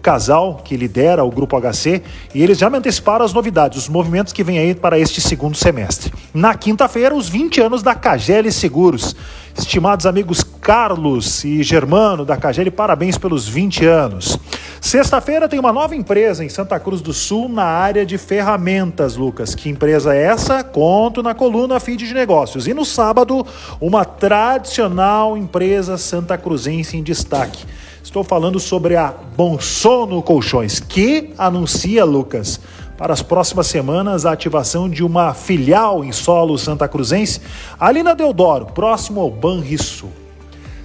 casal 0.00 0.60
que 0.64 0.76
lidera 0.76 1.24
o 1.24 1.30
Grupo 1.30 1.60
HC, 1.60 2.02
e 2.34 2.42
eles 2.42 2.58
já 2.58 2.70
me 2.70 2.78
anteciparam 2.78 3.24
as 3.24 3.32
novidades, 3.32 3.78
os 3.78 3.88
movimentos 3.88 4.32
que 4.32 4.44
vêm 4.44 4.58
aí 4.58 4.74
para 4.74 4.98
este 4.98 5.20
segundo 5.20 5.56
semestre. 5.56 6.12
Na 6.32 6.54
quinta-feira, 6.54 7.14
os 7.14 7.28
20 7.28 7.60
anos 7.60 7.82
da 7.82 7.94
Cagele 7.94 8.50
Seguros. 8.50 9.14
Estimados 9.56 10.04
amigos 10.04 10.42
Carlos 10.42 11.44
e 11.44 11.62
Germano 11.62 12.24
da 12.24 12.36
Cagele, 12.36 12.70
parabéns 12.70 13.16
pelos 13.16 13.46
20 13.46 13.86
anos. 13.86 14.38
Sexta-feira 14.80 15.48
tem 15.48 15.58
uma 15.58 15.72
nova 15.72 15.94
empresa 15.94 16.44
em 16.44 16.48
Santa 16.48 16.78
Cruz 16.80 17.00
do 17.00 17.12
Sul 17.12 17.48
na 17.48 17.64
área 17.64 18.04
de 18.04 18.18
ferramentas, 18.18 19.16
Lucas. 19.16 19.54
Que 19.54 19.70
empresa 19.70 20.14
é 20.14 20.24
essa? 20.24 20.64
Conto 20.64 21.22
na 21.22 21.34
coluna 21.34 21.78
Feed 21.78 22.06
de 22.06 22.12
Negócios. 22.12 22.66
E 22.66 22.74
no 22.74 22.84
sábado, 22.84 23.46
uma 23.80 24.04
tradicional 24.04 25.36
empresa 25.36 25.96
santa 25.96 26.36
cruzense 26.36 26.96
em 26.96 27.02
destaque. 27.02 27.64
Estou 28.04 28.22
falando 28.22 28.60
sobre 28.60 28.96
a 28.96 29.14
Bom 29.34 29.58
Sono 29.58 30.22
Colchões, 30.22 30.78
que 30.78 31.32
anuncia, 31.38 32.04
Lucas, 32.04 32.60
para 32.98 33.14
as 33.14 33.22
próximas 33.22 33.66
semanas 33.66 34.26
a 34.26 34.32
ativação 34.32 34.90
de 34.90 35.02
uma 35.02 35.32
filial 35.32 36.04
em 36.04 36.12
solo 36.12 36.58
santa 36.58 36.86
cruzense, 36.86 37.40
ali 37.80 38.02
na 38.02 38.12
Deodoro, 38.12 38.66
próximo 38.66 39.22
ao 39.22 39.30
Banrisul. 39.30 40.12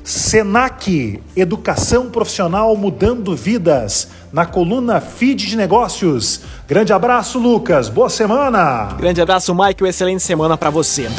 Senac, 0.01 1.21
Educação 1.35 2.09
Profissional 2.09 2.75
Mudando 2.77 3.35
Vidas, 3.35 4.07
na 4.31 4.45
coluna 4.45 5.01
Feed 5.01 5.45
de 5.45 5.57
Negócios. 5.57 6.41
Grande 6.69 6.93
abraço, 6.93 7.37
Lucas. 7.37 7.89
Boa 7.89 8.09
semana. 8.09 8.95
Grande 8.97 9.21
abraço, 9.21 9.53
Mike. 9.53 9.83
Excelente 9.83 10.23
semana 10.23 10.57
para 10.57 10.69
você. 10.69 11.09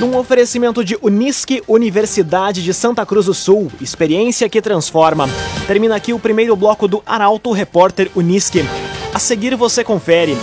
Num 0.00 0.16
oferecimento 0.16 0.84
de 0.84 0.96
Unisque, 1.02 1.60
Universidade 1.66 2.62
de 2.62 2.72
Santa 2.72 3.04
Cruz 3.04 3.26
do 3.26 3.34
Sul, 3.34 3.68
experiência 3.80 4.48
que 4.48 4.62
transforma. 4.62 5.28
Termina 5.66 5.96
aqui 5.96 6.12
o 6.12 6.20
primeiro 6.20 6.54
bloco 6.54 6.86
do 6.86 7.02
Arauto 7.04 7.50
Repórter 7.50 8.08
Unisque. 8.14 8.64
A 9.12 9.18
seguir 9.18 9.56
você 9.56 9.82
confere. 9.82 10.36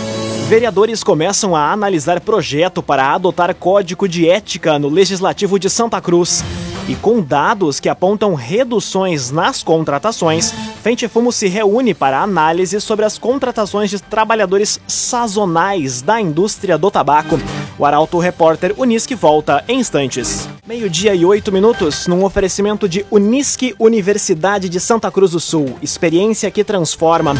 Vereadores 0.46 1.02
começam 1.02 1.56
a 1.56 1.72
analisar 1.72 2.20
projeto 2.20 2.82
para 2.82 3.14
adotar 3.14 3.54
código 3.54 4.06
de 4.06 4.28
ética 4.28 4.78
no 4.78 4.90
Legislativo 4.90 5.58
de 5.58 5.70
Santa 5.70 6.02
Cruz. 6.02 6.44
E 6.86 6.94
com 6.94 7.22
dados 7.22 7.80
que 7.80 7.88
apontam 7.88 8.34
reduções 8.34 9.30
nas 9.30 9.62
contratações, 9.62 10.52
Fente 10.82 11.08
Fumo 11.08 11.32
se 11.32 11.48
reúne 11.48 11.94
para 11.94 12.20
análise 12.20 12.78
sobre 12.78 13.06
as 13.06 13.16
contratações 13.16 13.88
de 13.88 14.00
trabalhadores 14.00 14.78
sazonais 14.86 16.02
da 16.02 16.20
indústria 16.20 16.76
do 16.76 16.90
tabaco. 16.90 17.40
O 17.78 17.84
Arauto 17.84 18.18
Repórter 18.18 18.72
Unisque 18.78 19.14
volta 19.14 19.62
em 19.68 19.80
instantes. 19.80 20.48
Meio-dia 20.66 21.14
e 21.14 21.26
oito 21.26 21.52
minutos, 21.52 22.06
num 22.06 22.24
oferecimento 22.24 22.88
de 22.88 23.04
Unisque 23.10 23.74
Universidade 23.78 24.70
de 24.70 24.80
Santa 24.80 25.10
Cruz 25.10 25.32
do 25.32 25.40
Sul. 25.40 25.76
Experiência 25.82 26.50
que 26.50 26.64
transforma. 26.64 27.34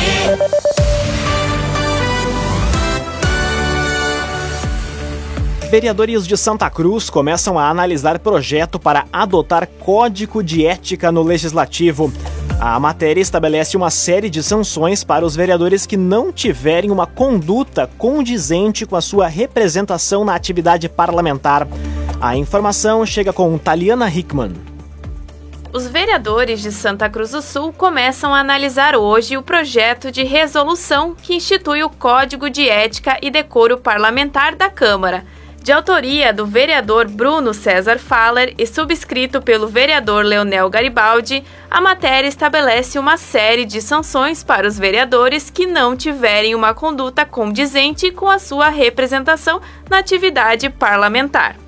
Vereadores 5.70 6.26
de 6.26 6.36
Santa 6.36 6.68
Cruz 6.68 7.08
começam 7.08 7.58
a 7.58 7.68
analisar 7.68 8.18
projeto 8.18 8.78
para 8.78 9.06
adotar 9.12 9.66
código 9.66 10.42
de 10.42 10.66
ética 10.66 11.12
no 11.12 11.22
legislativo. 11.22 12.12
A 12.60 12.78
matéria 12.78 13.20
estabelece 13.20 13.76
uma 13.76 13.90
série 13.90 14.28
de 14.28 14.42
sanções 14.42 15.02
para 15.02 15.24
os 15.24 15.34
vereadores 15.34 15.86
que 15.86 15.96
não 15.96 16.32
tiverem 16.32 16.90
uma 16.90 17.06
conduta 17.06 17.88
condizente 17.96 18.84
com 18.84 18.96
a 18.96 19.00
sua 19.00 19.28
representação 19.28 20.24
na 20.24 20.34
atividade 20.34 20.88
parlamentar. 20.88 21.66
A 22.20 22.36
informação 22.36 23.06
chega 23.06 23.32
com 23.32 23.56
Taliana 23.56 24.08
Hickman. 24.08 24.71
Os 25.72 25.86
vereadores 25.86 26.60
de 26.60 26.70
Santa 26.70 27.08
Cruz 27.08 27.30
do 27.30 27.40
Sul 27.40 27.72
começam 27.72 28.34
a 28.34 28.40
analisar 28.40 28.94
hoje 28.94 29.38
o 29.38 29.42
projeto 29.42 30.12
de 30.12 30.22
resolução 30.22 31.14
que 31.14 31.34
institui 31.34 31.82
o 31.82 31.88
Código 31.88 32.50
de 32.50 32.68
Ética 32.68 33.16
e 33.22 33.30
Decoro 33.30 33.78
Parlamentar 33.78 34.54
da 34.54 34.68
Câmara 34.68 35.24
de 35.62 35.70
autoria 35.70 36.32
do 36.32 36.44
vereador 36.44 37.08
Bruno 37.08 37.54
César 37.54 37.98
Faller 37.98 38.52
e 38.58 38.66
subscrito 38.66 39.40
pelo 39.40 39.68
vereador 39.68 40.24
Leonel 40.24 40.68
Garibaldi, 40.68 41.44
a 41.70 41.80
matéria 41.80 42.26
estabelece 42.26 42.98
uma 42.98 43.16
série 43.16 43.64
de 43.64 43.80
sanções 43.80 44.42
para 44.42 44.66
os 44.66 44.76
vereadores 44.76 45.50
que 45.50 45.64
não 45.64 45.96
tiverem 45.96 46.54
uma 46.54 46.74
conduta 46.74 47.24
condizente 47.24 48.10
com 48.10 48.28
a 48.28 48.40
sua 48.40 48.70
representação 48.70 49.60
na 49.88 49.98
atividade 49.98 50.68
parlamentar. 50.68 51.61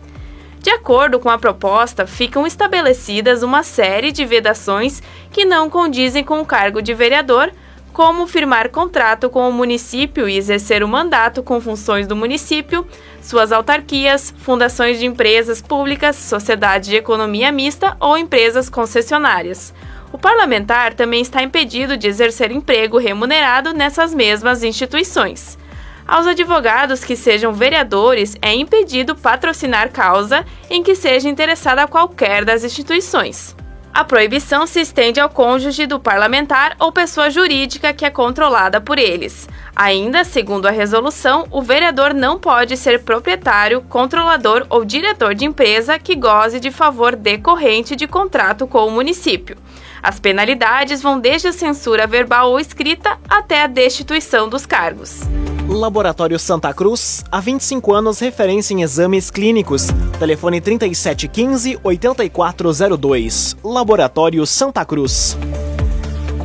De 0.65 0.71
acordo 0.71 1.21
com 1.21 1.29
a 1.29 1.37
proposta, 1.37 2.07
ficam 2.07 2.47
estabelecidas 2.47 3.43
uma 3.43 3.63
série 3.63 4.11
de 4.11 4.25
vedações 4.25 5.03
que 5.31 5.45
não 5.45 5.69
condizem 5.69 6.25
com 6.25 6.41
o 6.41 6.47
cargo 6.47 6.81
de 6.81 6.95
vereador, 6.95 7.53
como 7.93 8.27
firmar 8.27 8.71
contrato 8.71 9.29
com 9.29 9.47
o 9.47 9.53
município 9.53 10.27
e 10.27 10.39
exercer 10.39 10.83
o 10.83 10.89
mandato 10.89 11.43
com 11.43 11.61
funções 11.61 12.07
do 12.07 12.17
município, 12.17 12.89
suas 13.21 13.53
autarquias, 13.53 14.33
fundações 14.39 14.99
de 14.99 15.05
empresas 15.05 15.61
públicas, 15.61 16.17
sociedade 16.17 16.89
de 16.89 16.97
economia 16.97 17.53
mista 17.53 17.95
ou 18.01 18.17
empresas 18.17 18.71
concessionárias. 18.71 19.75
O 20.13 20.17
parlamentar 20.17 20.95
também 20.95 21.21
está 21.21 21.43
impedido 21.43 21.95
de 21.95 22.09
exercer 22.09 22.51
emprego 22.51 22.97
remunerado 22.97 23.75
nessas 23.75 24.15
mesmas 24.15 24.63
instituições. 24.63 25.59
Aos 26.07 26.27
advogados 26.27 27.03
que 27.03 27.17
sejam 27.17 27.53
vereadores 27.53 28.37
é 28.43 28.55
impedido 28.55 29.17
patrocinar 29.17 29.91
causa 29.91 30.45
em 30.69 30.83
que 30.83 30.95
seja 30.95 31.29
interessada 31.29 31.89
qualquer 31.89 32.45
das 32.45 32.63
instituições. 32.63 33.57
A 33.95 34.03
proibição 34.03 34.67
se 34.67 34.81
estende 34.81 35.21
ao 35.21 35.31
cônjuge 35.31 35.87
do 35.87 36.01
parlamentar 36.01 36.75
ou 36.81 36.91
pessoa 36.91 37.31
jurídica 37.31 37.93
que 37.93 38.05
é 38.05 38.11
controlada 38.11 38.81
por 38.81 38.99
eles. 38.99 39.49
Ainda, 39.75 40.25
segundo 40.25 40.67
a 40.67 40.73
resolução, 40.73 41.47
o 41.49 41.63
vereador 41.63 42.13
não 42.13 42.37
pode 42.37 42.77
ser 42.77 43.05
proprietário, 43.05 43.83
controlador 43.83 44.67
ou 44.69 44.85
diretor 44.85 45.33
de 45.33 45.45
empresa 45.45 45.97
que 45.97 46.17
goze 46.17 46.59
de 46.59 46.73
favor 46.73 47.15
decorrente 47.15 47.95
de 47.95 48.09
contrato 48.09 48.67
com 48.67 48.85
o 48.85 48.91
município. 48.91 49.57
As 50.03 50.19
penalidades 50.19 51.01
vão 51.01 51.21
desde 51.21 51.49
a 51.49 51.53
censura 51.53 52.05
verbal 52.05 52.51
ou 52.51 52.59
escrita 52.59 53.17
até 53.29 53.63
a 53.63 53.69
destituição 53.69 54.49
dos 54.49 54.67
cargos. 54.67 55.21
Laboratório 55.69 56.39
Santa 56.39 56.73
Cruz, 56.75 57.25
há 57.33 57.41
25 57.41 57.95
anos 57.95 58.19
referência 58.19 58.75
em 58.75 58.83
exames 58.83 59.31
clínicos. 59.31 59.87
Telefone 60.19 60.61
3715-8402. 60.61 63.57
Laboratório 63.65 64.45
Santa 64.47 64.85
Cruz. 64.85 65.39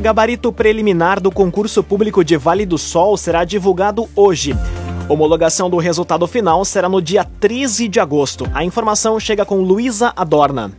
Gabarito 0.00 0.50
preliminar 0.50 1.20
do 1.20 1.30
concurso 1.30 1.82
público 1.82 2.24
de 2.24 2.38
Vale 2.38 2.64
do 2.64 2.78
Sol 2.78 3.18
será 3.18 3.44
divulgado 3.44 4.08
hoje. 4.16 4.56
Homologação 5.06 5.68
do 5.68 5.76
resultado 5.76 6.26
final 6.26 6.64
será 6.64 6.88
no 6.88 7.02
dia 7.02 7.22
13 7.22 7.88
de 7.88 8.00
agosto. 8.00 8.50
A 8.54 8.64
informação 8.64 9.20
chega 9.20 9.44
com 9.44 9.60
Luísa 9.60 10.14
Adorna. 10.16 10.72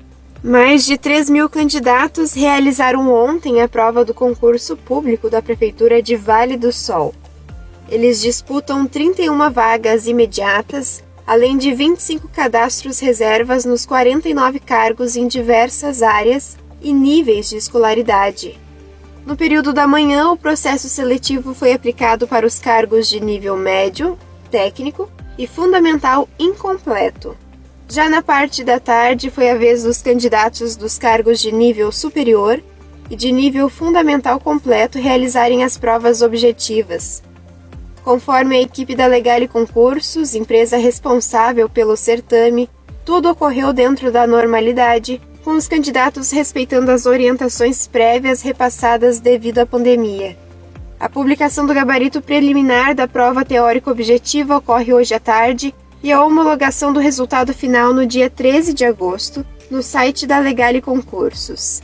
Mais 0.43 0.83
de 0.83 0.97
3 0.97 1.29
mil 1.29 1.47
candidatos 1.47 2.33
realizaram 2.33 3.13
ontem 3.13 3.61
a 3.61 3.67
prova 3.67 4.03
do 4.03 4.15
concurso 4.15 4.75
público 4.75 5.29
da 5.29 5.43
Prefeitura 5.43 6.01
de 6.01 6.15
Vale 6.15 6.57
do 6.57 6.71
Sol. 6.71 7.13
Eles 7.91 8.21
disputam 8.21 8.87
31 8.87 9.51
vagas 9.51 10.07
imediatas, 10.07 11.03
além 11.27 11.57
de 11.57 11.73
25 11.73 12.29
cadastros 12.29 12.99
reservas 12.99 13.65
nos 13.65 13.85
49 13.85 14.61
cargos 14.61 15.17
em 15.17 15.27
diversas 15.27 16.01
áreas 16.01 16.57
e 16.81 16.93
níveis 16.93 17.49
de 17.49 17.57
escolaridade. 17.57 18.57
No 19.25 19.35
período 19.35 19.73
da 19.73 19.85
manhã, 19.85 20.31
o 20.31 20.37
processo 20.37 20.87
seletivo 20.87 21.53
foi 21.53 21.73
aplicado 21.73 22.25
para 22.25 22.47
os 22.47 22.59
cargos 22.59 23.09
de 23.09 23.19
nível 23.19 23.57
médio, 23.57 24.17
técnico 24.49 25.11
e 25.37 25.45
fundamental 25.45 26.29
incompleto. 26.39 27.35
Já 27.89 28.07
na 28.07 28.21
parte 28.21 28.63
da 28.63 28.79
tarde, 28.79 29.29
foi 29.29 29.49
a 29.49 29.57
vez 29.57 29.83
dos 29.83 30.01
candidatos 30.01 30.77
dos 30.77 30.97
cargos 30.97 31.41
de 31.41 31.51
nível 31.51 31.91
superior 31.91 32.63
e 33.09 33.17
de 33.17 33.33
nível 33.33 33.67
fundamental 33.67 34.39
completo 34.39 34.97
realizarem 34.97 35.65
as 35.65 35.77
provas 35.77 36.21
objetivas. 36.21 37.21
Conforme 38.03 38.57
a 38.57 38.61
equipe 38.61 38.95
da 38.95 39.05
Legale 39.05 39.47
Concursos, 39.47 40.33
empresa 40.33 40.77
responsável 40.77 41.69
pelo 41.69 41.95
certame, 41.95 42.69
tudo 43.05 43.29
ocorreu 43.29 43.71
dentro 43.71 44.11
da 44.11 44.25
normalidade 44.25 45.21
com 45.43 45.51
os 45.51 45.67
candidatos 45.67 46.31
respeitando 46.31 46.91
as 46.91 47.05
orientações 47.05 47.87
prévias 47.87 48.41
repassadas 48.41 49.19
devido 49.19 49.59
à 49.59 49.65
pandemia. 49.65 50.37
A 50.99 51.09
publicação 51.09 51.65
do 51.65 51.73
gabarito 51.73 52.21
preliminar 52.21 52.93
da 52.93 53.07
prova 53.07 53.43
teórica 53.43 53.89
objetiva 53.89 54.57
ocorre 54.57 54.93
hoje 54.93 55.13
à 55.13 55.19
tarde 55.19 55.73
e 56.03 56.11
a 56.11 56.23
homologação 56.23 56.93
do 56.93 56.99
resultado 56.99 57.53
final 57.53 57.93
no 57.93 58.05
dia 58.05 58.29
13 58.29 58.73
de 58.73 58.85
agosto 58.85 59.45
no 59.69 59.81
site 59.81 60.27
da 60.27 60.39
Legale 60.39 60.81
Concursos. 60.81 61.81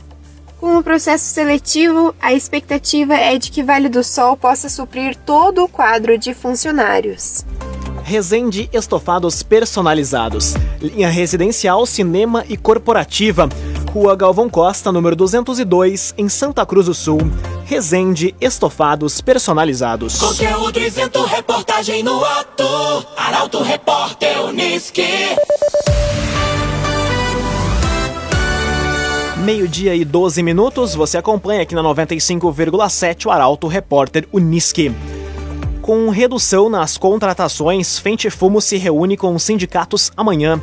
Com 0.60 0.76
o 0.76 0.82
processo 0.82 1.24
seletivo, 1.24 2.12
a 2.20 2.32
expectativa 2.32 3.14
é 3.14 3.38
de 3.38 3.50
que 3.50 3.62
Vale 3.62 3.88
do 3.88 4.02
Sol 4.02 4.36
possa 4.36 4.68
suprir 4.68 5.14
todo 5.14 5.62
o 5.62 5.68
quadro 5.68 6.18
de 6.18 6.34
funcionários. 6.34 7.44
Resende 8.02 8.68
Estofados 8.72 9.42
Personalizados. 9.42 10.54
Linha 10.80 11.08
residencial, 11.10 11.86
cinema 11.86 12.44
e 12.48 12.56
corporativa. 12.56 13.48
Rua 13.92 14.16
Galvão 14.16 14.48
Costa, 14.48 14.90
número 14.90 15.14
202, 15.14 16.14
em 16.18 16.28
Santa 16.28 16.66
Cruz 16.66 16.86
do 16.86 16.94
Sul. 16.94 17.20
Resende 17.64 18.34
Estofados 18.40 19.20
Personalizados. 19.20 20.18
Conteúdo 20.18 20.80
isento, 20.80 21.22
reportagem 21.24 22.02
no 22.02 22.24
ato. 22.24 22.64
Arauto 23.16 23.62
Repórter 23.62 24.40
Uniski. 24.42 25.36
Meio-dia 29.44 29.94
e 29.94 30.04
12 30.04 30.42
minutos, 30.42 30.96
você 30.96 31.16
acompanha 31.16 31.62
aqui 31.62 31.72
na 31.72 31.82
95,7 31.82 33.26
o 33.26 33.30
Arauto 33.30 33.68
Repórter 33.68 34.26
Uniski. 34.32 34.92
Com 35.80 36.10
redução 36.10 36.68
nas 36.68 36.98
contratações, 36.98 38.00
Fente 38.00 38.28
Fumo 38.30 38.60
se 38.60 38.76
reúne 38.76 39.16
com 39.16 39.32
os 39.34 39.44
sindicatos 39.44 40.10
amanhã. 40.16 40.60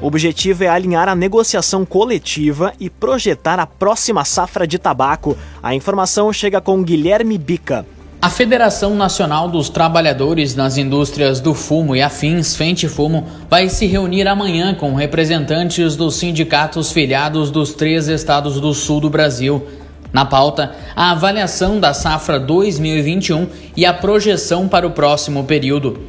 O 0.00 0.06
objetivo 0.06 0.64
é 0.64 0.68
alinhar 0.68 1.06
a 1.06 1.14
negociação 1.14 1.84
coletiva 1.84 2.72
e 2.80 2.88
projetar 2.88 3.60
a 3.60 3.66
próxima 3.66 4.24
safra 4.24 4.66
de 4.66 4.78
tabaco. 4.78 5.36
A 5.62 5.74
informação 5.74 6.32
chega 6.32 6.62
com 6.62 6.82
Guilherme 6.82 7.36
Bica. 7.36 7.86
A 8.24 8.30
Federação 8.30 8.96
Nacional 8.96 9.50
dos 9.50 9.68
Trabalhadores 9.68 10.54
nas 10.54 10.78
Indústrias 10.78 11.40
do 11.40 11.52
Fumo 11.52 11.94
e 11.94 12.00
Afins, 12.00 12.56
Fente 12.56 12.88
Fumo, 12.88 13.28
vai 13.50 13.68
se 13.68 13.84
reunir 13.84 14.26
amanhã 14.26 14.74
com 14.74 14.94
representantes 14.94 15.94
dos 15.94 16.16
sindicatos 16.16 16.90
filiados 16.90 17.50
dos 17.50 17.74
três 17.74 18.08
estados 18.08 18.58
do 18.58 18.72
sul 18.72 18.98
do 18.98 19.10
Brasil. 19.10 19.68
Na 20.10 20.24
pauta, 20.24 20.74
a 20.96 21.10
avaliação 21.10 21.78
da 21.78 21.92
safra 21.92 22.40
2021 22.40 23.46
e 23.76 23.84
a 23.84 23.92
projeção 23.92 24.68
para 24.68 24.86
o 24.86 24.92
próximo 24.92 25.44
período. 25.44 26.00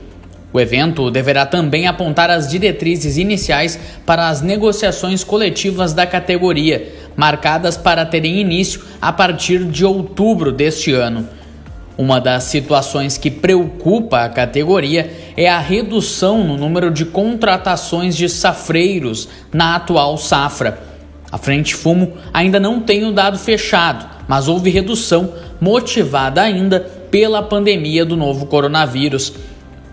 O 0.53 0.59
evento 0.61 1.11
deverá 1.11 1.45
também 1.45 1.85
apontar 1.85 2.29
as 2.29 2.49
diretrizes 2.49 3.17
iniciais 3.17 3.77
para 4.05 4.29
as 4.29 4.41
negociações 4.41 5.21
coletivas 5.21 5.93
da 5.93 6.07
categoria, 6.07 6.93
marcadas 7.13 7.75
para 7.75 8.05
terem 8.05 8.39
início 8.39 8.81
a 9.01 9.11
partir 9.11 9.65
de 9.65 9.83
outubro 9.83 10.49
deste 10.53 10.93
ano. 10.93 11.27
Uma 11.97 12.19
das 12.19 12.43
situações 12.43 13.17
que 13.17 13.31
preocupa 13.31 14.25
a 14.25 14.29
categoria 14.29 15.09
é 15.37 15.47
a 15.47 15.59
redução 15.59 16.43
no 16.43 16.57
número 16.57 16.91
de 16.91 17.05
contratações 17.05 18.17
de 18.17 18.27
safreiros 18.27 19.29
na 19.53 19.75
atual 19.75 20.17
safra. 20.17 20.77
A 21.31 21.37
Frente 21.37 21.73
Fumo 21.73 22.13
ainda 22.33 22.59
não 22.59 22.81
tem 22.81 23.05
o 23.05 23.13
dado 23.13 23.39
fechado, 23.39 24.05
mas 24.27 24.49
houve 24.49 24.69
redução 24.69 25.33
motivada 25.59 26.41
ainda 26.41 26.81
pela 27.09 27.41
pandemia 27.41 28.05
do 28.05 28.17
novo 28.17 28.45
coronavírus. 28.45 29.31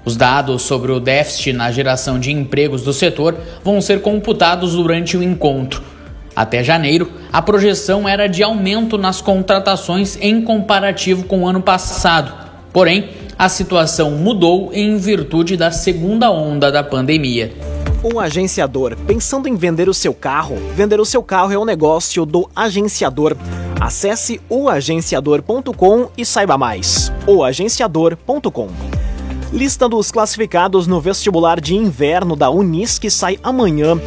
Os 0.05 0.17
dados 0.17 0.63
sobre 0.63 0.91
o 0.91 0.99
déficit 0.99 1.53
na 1.53 1.71
geração 1.71 2.19
de 2.19 2.33
empregos 2.33 2.83
do 2.83 2.93
setor 2.93 3.37
vão 3.63 3.81
ser 3.81 4.03
computados 4.03 4.75
durante 4.75 5.17
o 5.17 5.23
encontro. 5.23 5.92
Até 6.35 6.65
janeiro, 6.65 7.11
a 7.33 7.43
projeção 7.43 8.09
era 8.09 8.27
de 8.27 8.43
aumento 8.43 8.97
nas 8.97 9.21
contratações 9.21 10.17
em 10.21 10.43
comparativo 10.43 11.25
com 11.25 11.43
o 11.43 11.47
ano 11.47 11.61
passado. 11.61 12.33
Porém, 12.73 13.11
a 13.39 13.49
situação 13.49 14.13
mudou 14.13 14.71
em 14.73 14.97
virtude 14.97 15.57
da 15.57 15.71
segunda 15.71 16.31
onda 16.31 16.73
da 16.73 16.83
pandemia. 16.83 17.53
Um 18.03 18.19
agenciador. 18.19 18.97
Pensando 19.07 19.47
em 19.47 19.55
vender 19.55 19.89
o 19.89 19.95
seu 19.95 20.15
carro? 20.15 20.57
Vender 20.75 20.99
o 20.99 21.05
seu 21.05 21.23
carro 21.23 21.53
é 21.53 21.59
um 21.59 21.65
negócio 21.65 22.25
do 22.25 22.49
agenciador. 22.57 23.37
Acesse 23.81 24.41
oagenciador.com 24.49 26.09
e 26.17 26.25
saiba 26.25 26.57
mais. 26.57 27.13
oagenciador.com. 27.27 28.69
Lista 29.53 29.89
dos 29.89 30.11
classificados 30.11 30.87
no 30.87 31.01
vestibular 31.01 31.61
de 31.61 31.77
inverno 31.77 32.35
da 32.35 32.49
Unisc 32.49 33.11
sai 33.11 33.39
amanhã. 33.43 34.01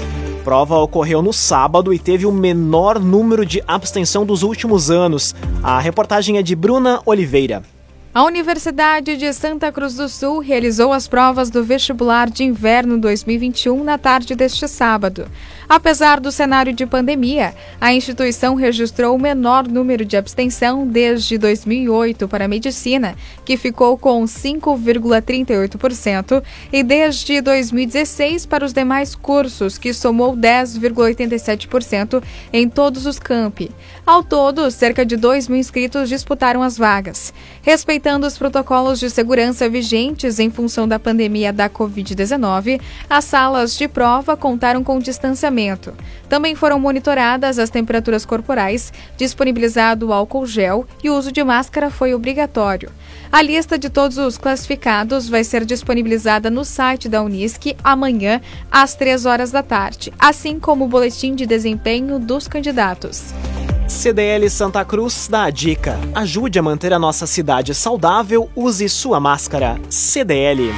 Prova 0.45 0.77
ocorreu 0.77 1.23
no 1.23 1.33
sábado 1.33 1.91
e 1.91 1.97
teve 1.97 2.27
o 2.27 2.31
menor 2.31 2.99
número 2.99 3.43
de 3.43 3.63
abstenção 3.67 4.23
dos 4.23 4.43
últimos 4.43 4.91
anos. 4.91 5.33
A 5.63 5.79
reportagem 5.79 6.37
é 6.37 6.43
de 6.43 6.55
Bruna 6.55 7.01
Oliveira. 7.03 7.63
A 8.13 8.23
Universidade 8.23 9.17
de 9.17 9.33
Santa 9.33 9.71
Cruz 9.71 9.95
do 9.95 10.07
Sul 10.07 10.37
realizou 10.37 10.93
as 10.93 11.07
provas 11.07 11.49
do 11.49 11.63
vestibular 11.63 12.29
de 12.29 12.43
inverno 12.43 12.99
2021 12.99 13.83
na 13.83 13.97
tarde 13.97 14.35
deste 14.35 14.67
sábado. 14.67 15.25
Apesar 15.67 16.19
do 16.19 16.31
cenário 16.31 16.71
de 16.71 16.85
pandemia, 16.85 17.55
a 17.81 17.91
instituição 17.91 18.53
registrou 18.53 19.15
o 19.15 19.19
menor 19.19 19.67
número 19.67 20.05
de 20.05 20.15
abstenção 20.15 20.87
desde 20.87 21.39
2008 21.39 22.27
para 22.27 22.45
a 22.45 22.47
medicina, 22.47 23.15
que 23.43 23.57
ficou 23.57 23.97
com 23.97 24.23
5,38%, 24.25 26.43
e 26.71 26.83
desde 26.83 27.41
2016 27.41 28.45
para 28.45 28.63
os 28.63 28.73
demais 28.73 29.15
cursos, 29.15 29.79
que 29.79 29.91
somou 29.91 30.37
10,87% 30.37 32.21
em 32.53 32.69
todos 32.69 33.07
os 33.07 33.17
campi. 33.17 33.71
Ao 34.05 34.23
todo, 34.23 34.69
cerca 34.69 35.03
de 35.03 35.17
2 35.17 35.47
mil 35.47 35.57
inscritos 35.57 36.09
disputaram 36.09 36.61
as 36.61 36.77
vagas. 36.77 37.33
Respeitando 37.63 38.27
os 38.27 38.37
protocolos 38.37 38.99
de 38.99 39.09
segurança 39.09 39.67
vigentes 39.67 40.37
em 40.37 40.51
função 40.51 40.87
da 40.87 40.99
pandemia 40.99 41.51
da 41.51 41.67
Covid-19, 41.67 42.79
as 43.09 43.25
salas 43.25 43.75
de 43.75 43.87
prova 43.87 44.37
contaram 44.37 44.83
com 44.83 44.99
distanciamento 44.99 45.54
também 46.29 46.55
foram 46.55 46.79
monitoradas 46.79 47.57
as 47.57 47.69
temperaturas 47.69 48.25
corporais, 48.25 48.91
disponibilizado 49.17 50.11
álcool 50.11 50.45
gel 50.45 50.85
e 51.03 51.09
o 51.09 51.17
uso 51.17 51.31
de 51.31 51.43
máscara 51.43 51.89
foi 51.89 52.13
obrigatório. 52.13 52.91
A 53.31 53.41
lista 53.41 53.77
de 53.77 53.89
todos 53.89 54.17
os 54.17 54.37
classificados 54.37 55.27
vai 55.29 55.43
ser 55.43 55.65
disponibilizada 55.65 56.49
no 56.49 56.63
site 56.63 57.09
da 57.09 57.21
Unisc 57.21 57.75
amanhã, 57.83 58.41
às 58.71 58.95
3 58.95 59.25
horas 59.25 59.51
da 59.51 59.63
tarde, 59.63 60.13
assim 60.19 60.59
como 60.59 60.85
o 60.85 60.87
boletim 60.87 61.35
de 61.35 61.45
desempenho 61.45 62.19
dos 62.19 62.47
candidatos. 62.47 63.33
CDL 63.87 64.49
Santa 64.49 64.83
Cruz 64.83 65.27
dá 65.29 65.43
a 65.43 65.49
dica: 65.49 65.99
ajude 66.13 66.57
a 66.57 66.61
manter 66.61 66.91
a 66.93 66.99
nossa 66.99 67.27
cidade 67.27 67.73
saudável, 67.73 68.49
use 68.55 68.89
sua 68.89 69.19
máscara. 69.19 69.79
CDL. 69.89 70.73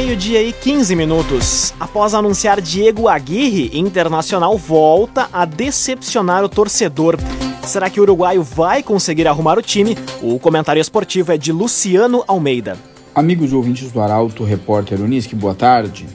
Meio-dia 0.00 0.40
e 0.40 0.52
15 0.52 0.94
minutos. 0.94 1.74
Após 1.80 2.14
anunciar 2.14 2.60
Diego 2.60 3.08
Aguirre, 3.08 3.76
Internacional 3.76 4.56
volta 4.56 5.28
a 5.32 5.44
decepcionar 5.44 6.44
o 6.44 6.48
torcedor. 6.48 7.18
Será 7.64 7.90
que 7.90 7.98
o 7.98 8.04
uruguaio 8.04 8.40
vai 8.40 8.80
conseguir 8.80 9.26
arrumar 9.26 9.58
o 9.58 9.62
time? 9.62 9.98
O 10.22 10.38
comentário 10.38 10.80
esportivo 10.80 11.32
é 11.32 11.36
de 11.36 11.50
Luciano 11.50 12.22
Almeida. 12.28 12.76
Amigos 13.12 13.52
ouvintes 13.52 13.90
do 13.90 14.00
Arauto, 14.00 14.44
repórter 14.44 15.00
Unisque, 15.00 15.34
boa 15.34 15.52
tarde. 15.52 16.06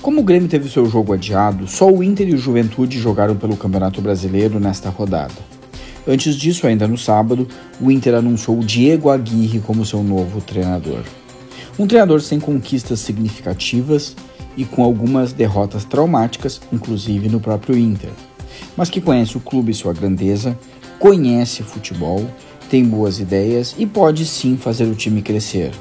Como 0.00 0.22
o 0.22 0.24
Grêmio 0.24 0.48
teve 0.48 0.70
seu 0.70 0.86
jogo 0.86 1.12
adiado, 1.12 1.68
só 1.68 1.90
o 1.90 2.02
Inter 2.02 2.26
e 2.26 2.34
o 2.34 2.38
Juventude 2.38 2.98
jogaram 2.98 3.36
pelo 3.36 3.54
Campeonato 3.54 4.00
Brasileiro 4.00 4.58
nesta 4.58 4.88
rodada. 4.88 5.34
Antes 6.08 6.34
disso, 6.34 6.66
ainda 6.66 6.88
no 6.88 6.96
sábado, 6.96 7.46
o 7.78 7.90
Inter 7.90 8.14
anunciou 8.14 8.58
Diego 8.60 9.10
Aguirre 9.10 9.60
como 9.60 9.84
seu 9.84 10.02
novo 10.02 10.40
treinador. 10.40 11.02
Um 11.78 11.86
treinador 11.86 12.20
sem 12.20 12.38
conquistas 12.38 13.00
significativas 13.00 14.16
e 14.56 14.64
com 14.64 14.82
algumas 14.82 15.32
derrotas 15.32 15.84
traumáticas, 15.84 16.60
inclusive 16.72 17.28
no 17.28 17.40
próprio 17.40 17.78
Inter, 17.78 18.10
mas 18.76 18.90
que 18.90 19.00
conhece 19.00 19.36
o 19.36 19.40
clube 19.40 19.70
e 19.70 19.74
sua 19.74 19.92
grandeza, 19.92 20.58
conhece 20.98 21.62
futebol 21.62 22.26
tem 22.70 22.84
boas 22.84 23.18
ideias 23.18 23.74
e 23.76 23.84
pode 23.84 24.24
sim 24.24 24.56
fazer 24.56 24.84
o 24.84 24.94
time 24.94 25.20
crescer. 25.20 25.72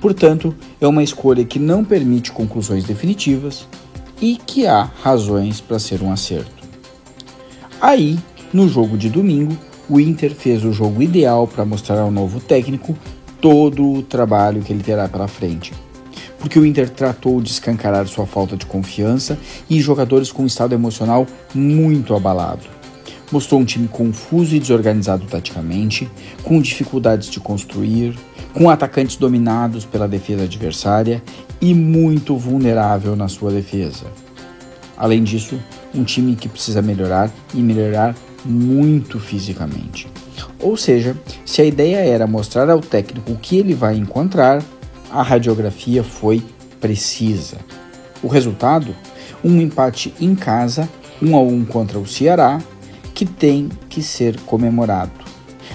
Portanto, 0.00 0.54
é 0.80 0.86
uma 0.86 1.02
escolha 1.02 1.44
que 1.44 1.58
não 1.58 1.84
permite 1.84 2.32
conclusões 2.32 2.84
definitivas 2.84 3.66
e 4.20 4.36
que 4.36 4.66
há 4.66 4.82
razões 4.82 5.60
para 5.60 5.78
ser 5.78 6.02
um 6.02 6.10
acerto. 6.10 6.50
Aí, 7.80 8.18
no 8.52 8.68
jogo 8.68 8.98
de 8.98 9.08
domingo, 9.08 9.56
o 9.88 10.00
Inter 10.00 10.34
fez 10.34 10.64
o 10.64 10.72
jogo 10.72 11.00
ideal 11.00 11.46
para 11.46 11.64
mostrar 11.64 12.00
ao 12.00 12.10
novo 12.10 12.40
técnico 12.40 12.96
todo 13.40 13.92
o 13.92 14.02
trabalho 14.02 14.62
que 14.62 14.72
ele 14.72 14.82
terá 14.82 15.08
pela 15.08 15.28
frente. 15.28 15.72
Porque 16.38 16.58
o 16.58 16.66
Inter 16.66 16.88
tratou 16.88 17.40
de 17.40 17.50
escancarar 17.50 18.06
sua 18.06 18.26
falta 18.26 18.56
de 18.56 18.66
confiança 18.66 19.38
e 19.68 19.80
jogadores 19.80 20.30
com 20.30 20.42
um 20.42 20.46
estado 20.46 20.74
emocional 20.74 21.26
muito 21.54 22.14
abalado. 22.14 22.62
Mostrou 23.32 23.60
um 23.60 23.64
time 23.64 23.88
confuso 23.88 24.54
e 24.54 24.60
desorganizado 24.60 25.26
taticamente, 25.26 26.08
com 26.44 26.60
dificuldades 26.60 27.28
de 27.28 27.40
construir, 27.40 28.16
com 28.54 28.70
atacantes 28.70 29.16
dominados 29.16 29.84
pela 29.84 30.06
defesa 30.06 30.44
adversária 30.44 31.22
e 31.60 31.74
muito 31.74 32.36
vulnerável 32.36 33.16
na 33.16 33.26
sua 33.26 33.50
defesa. 33.50 34.06
Além 34.96 35.24
disso, 35.24 35.58
um 35.94 36.04
time 36.04 36.36
que 36.36 36.48
precisa 36.48 36.80
melhorar 36.80 37.30
e 37.52 37.60
melhorar 37.60 38.14
muito 38.44 39.18
fisicamente. 39.18 40.08
Ou 40.60 40.76
seja, 40.76 41.16
se 41.44 41.60
a 41.60 41.64
ideia 41.64 41.98
era 41.98 42.26
mostrar 42.26 42.68
ao 42.70 42.80
técnico 42.80 43.32
o 43.32 43.36
que 43.36 43.58
ele 43.58 43.74
vai 43.74 43.96
encontrar, 43.96 44.62
a 45.10 45.22
radiografia 45.22 46.02
foi 46.02 46.42
precisa. 46.80 47.58
O 48.22 48.28
resultado? 48.28 48.94
Um 49.44 49.60
empate 49.60 50.12
em 50.20 50.34
casa, 50.34 50.88
um 51.22 51.36
a 51.36 51.40
um 51.40 51.64
contra 51.64 51.98
o 51.98 52.06
Ceará, 52.06 52.60
que 53.14 53.24
tem 53.24 53.68
que 53.88 54.02
ser 54.02 54.40
comemorado. 54.40 55.12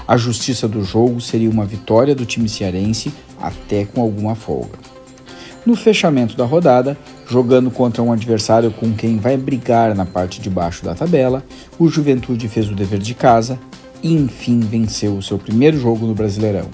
A 0.08 0.17
justiça 0.17 0.67
do 0.67 0.84
jogo 0.84 1.22
seria 1.22 1.50
uma 1.50 1.65
vitória 1.65 2.13
do 2.13 2.26
time 2.26 2.50
cearense, 2.50 3.13
até 3.39 3.86
com 3.86 4.02
alguma 4.02 4.36
folga. 4.36 4.78
No 5.65 5.76
fechamento 5.76 6.36
da 6.36 6.44
rodada, 6.44 6.98
jogando 7.30 7.70
contra 7.70 8.02
um 8.02 8.12
adversário 8.12 8.72
com 8.72 8.94
quem 8.94 9.17
vai 9.17 9.38
brigar 9.38 9.96
na 9.96 10.06
parte 10.06 10.41
de 10.41 10.50
baixo 10.50 10.84
da 10.84 10.96
tabela, 10.96 11.44
o 11.78 11.88
Juventude 11.88 12.48
fez 12.48 12.70
o 12.70 12.76
dever 12.76 13.00
de 13.00 13.13
casa 13.13 13.60
e 14.03 14.13
enfim 14.13 14.59
venceu 14.59 15.15
o 15.15 15.21
seu 15.21 15.37
primeiro 15.37 15.77
jogo 15.77 16.05
no 16.05 16.13
Brasileirão. 16.13 16.69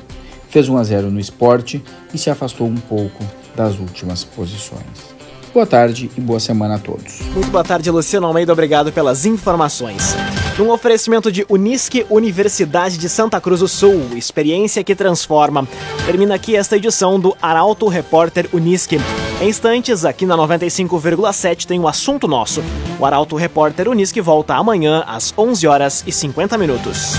Fez 0.50 0.70
1 0.70 0.78
a 0.78 0.84
0 0.84 1.12
no 1.12 1.20
esporte 1.20 1.84
e 2.14 2.18
se 2.18 2.30
afastou 2.30 2.68
um 2.68 2.76
pouco 2.76 3.24
das 3.56 3.78
últimas 3.80 4.24
posições. 4.24 5.18
Boa 5.54 5.66
tarde 5.66 6.10
e 6.16 6.22
boa 6.22 6.40
semana 6.40 6.76
a 6.76 6.80
todos. 6.80 7.20
Muito 7.34 7.50
boa 7.50 7.64
tarde, 7.64 7.90
Luciano 7.90 8.28
Almeida. 8.28 8.54
Obrigado 8.54 8.92
pelas 8.92 9.26
informações. 9.26 10.16
Num 10.58 10.70
oferecimento 10.70 11.32
de 11.32 11.46
Unisque 11.50 12.06
Universidade 12.10 12.98
de 12.98 13.10
Santa 13.10 13.42
Cruz 13.42 13.62
do 13.62 13.68
Sul, 13.68 14.10
experiência 14.16 14.84
que 14.84 14.96
transforma. 14.96 15.68
Termina 16.06 16.36
aqui 16.36 16.56
esta 16.56 16.78
edição 16.78 17.20
do 17.20 17.36
Arauto 17.42 17.88
Repórter 17.88 18.48
Unisque. 18.54 19.00
Em 19.40 19.50
instantes, 19.50 20.04
aqui 20.04 20.26
na 20.26 20.36
95,7 20.36 21.68
tem 21.68 21.80
o 21.80 21.84
um 21.84 21.88
assunto 21.88 22.28
nosso. 22.28 22.64
O 23.00 23.06
Arauto 23.06 23.36
Repórter 23.36 23.88
Unisque 23.88 24.20
volta 24.20 24.56
amanhã 24.56 25.04
às 25.06 25.32
11 25.38 25.68
horas 25.68 26.04
e 26.08 26.12
50 26.12 26.58
minutos. 26.58 27.14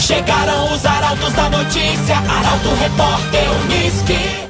Chegaram 0.00 0.72
os 0.72 0.84
arautos 0.86 1.32
da 1.34 1.50
notícia, 1.50 2.16
Arauto 2.16 2.68
Repórter 2.80 3.44
Unisque. 3.64 4.44